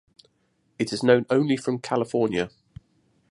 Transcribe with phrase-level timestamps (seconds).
[0.79, 2.49] It is known only from California.